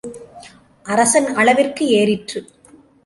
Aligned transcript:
அரசன் 0.85 1.29
அளவிற்கு 1.33 1.85
ஏறிற்று. 1.89 2.41